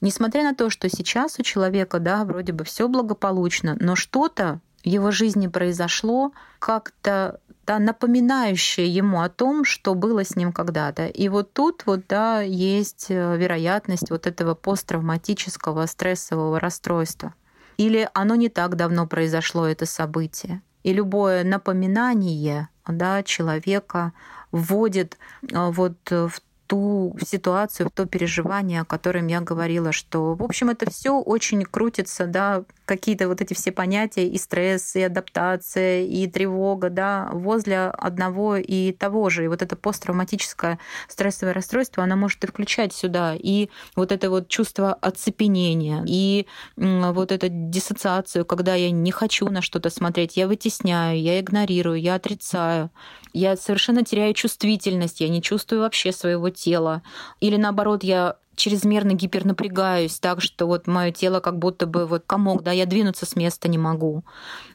[0.00, 4.86] несмотря на то, что сейчас у человека, да, вроде бы все благополучно, но что-то в
[4.86, 11.06] его жизни произошло, как-то да, напоминающее ему о том, что было с ним когда-то.
[11.06, 17.34] И вот тут вот, да, есть э, вероятность вот этого посттравматического стрессового расстройства.
[17.76, 20.60] Или оно не так давно произошло, это событие.
[20.82, 24.12] И любое напоминание да, человека
[24.50, 26.32] вводит э, вот в
[26.66, 31.64] ту ситуацию, в то переживание, о котором я говорила, что, в общем, это все очень
[31.64, 32.64] крутится, да,
[32.96, 38.92] какие-то вот эти все понятия и стресс, и адаптация, и тревога, да, возле одного и
[38.92, 39.44] того же.
[39.44, 40.78] И вот это посттравматическое
[41.08, 47.32] стрессовое расстройство, оно может и включать сюда и вот это вот чувство оцепенения, и вот
[47.32, 52.90] эту диссоциацию, когда я не хочу на что-то смотреть, я вытесняю, я игнорирую, я отрицаю,
[53.32, 57.02] я совершенно теряю чувствительность, я не чувствую вообще своего тела.
[57.40, 62.62] Или наоборот, я чрезмерно гипернапрягаюсь, так что вот мое тело как будто бы вот комок,
[62.62, 64.22] да, я двинуться с места не могу.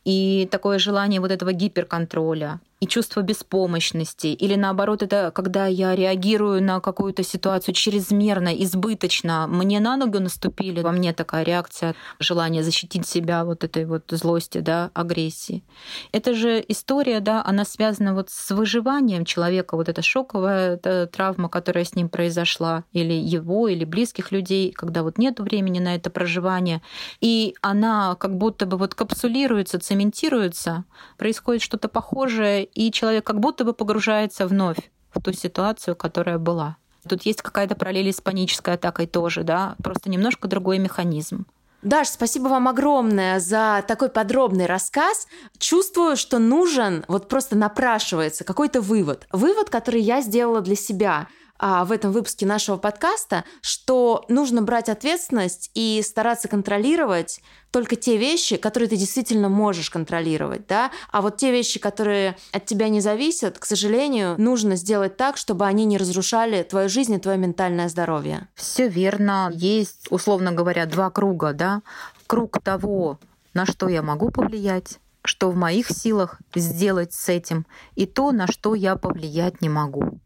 [0.03, 4.27] И такое желание вот этого гиперконтроля и чувство беспомощности.
[4.27, 9.47] Или наоборот, это когда я реагирую на какую-то ситуацию чрезмерно, избыточно.
[9.47, 14.59] Мне на ногу наступили, во мне такая реакция, желание защитить себя вот этой вот злости,
[14.59, 15.63] да, агрессии.
[16.11, 21.49] Это же история, да, она связана вот с выживанием человека, вот эта шоковая эта травма,
[21.49, 26.09] которая с ним произошла, или его, или близких людей, когда вот нет времени на это
[26.09, 26.81] проживание,
[27.21, 30.85] и она как будто бы вот капсулируется, цементируется,
[31.17, 34.77] происходит что-то похожее, и человек как будто бы погружается вновь
[35.11, 36.77] в ту ситуацию, которая была.
[37.07, 41.45] Тут есть какая-то параллель с панической атакой тоже, да, просто немножко другой механизм.
[41.83, 45.27] Даш, спасибо вам огромное за такой подробный рассказ.
[45.59, 49.27] Чувствую, что нужен, вот просто напрашивается какой-то вывод.
[49.31, 51.27] Вывод, который я сделала для себя
[51.59, 57.41] а, в этом выпуске нашего подкаста, что нужно брать ответственность и стараться контролировать
[57.71, 62.65] только те вещи, которые ты действительно можешь контролировать, да, а вот те вещи, которые от
[62.65, 67.19] тебя не зависят, к сожалению, нужно сделать так, чтобы они не разрушали твою жизнь и
[67.19, 68.47] твое ментальное здоровье.
[68.55, 69.51] Все верно.
[69.53, 71.81] Есть, условно говоря, два круга, да.
[72.25, 73.19] Круг того,
[73.53, 78.47] на что я могу повлиять, что в моих силах сделать с этим, и то, на
[78.47, 80.19] что я повлиять не могу.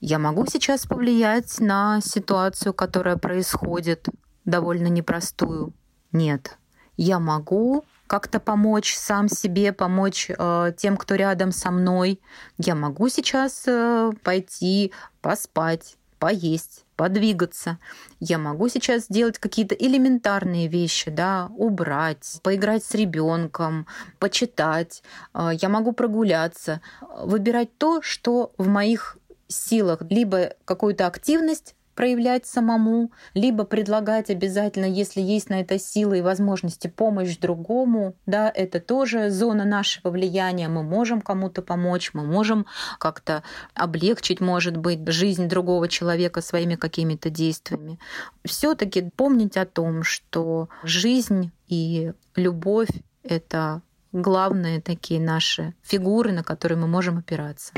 [0.00, 4.08] Я могу сейчас повлиять на ситуацию, которая происходит,
[4.44, 5.72] довольно непростую?
[6.12, 6.58] Нет.
[6.98, 12.20] Я могу как-то помочь сам себе, помочь э, тем, кто рядом со мной.
[12.58, 17.78] Я могу сейчас э, пойти поспать, поесть, подвигаться.
[18.20, 23.86] Я могу сейчас сделать какие-то элементарные вещи, да, убрать, поиграть с ребенком,
[24.18, 25.02] почитать.
[25.34, 26.80] Э, я могу прогуляться,
[27.18, 29.18] выбирать то, что в моих
[29.48, 36.22] силах либо какую-то активность проявлять самому, либо предлагать обязательно, если есть на это силы и
[36.22, 38.14] возможности, помощь другому.
[38.26, 40.68] Да, это тоже зона нашего влияния.
[40.68, 42.66] Мы можем кому-то помочь, мы можем
[42.98, 43.42] как-то
[43.74, 47.98] облегчить, может быть, жизнь другого человека своими какими-то действиями.
[48.44, 52.90] Все-таки помнить о том, что жизнь и любовь—
[53.24, 53.80] это
[54.12, 57.72] главные такие наши фигуры, на которые мы можем опираться.